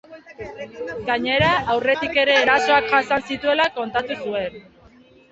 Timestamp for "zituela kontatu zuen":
3.33-4.57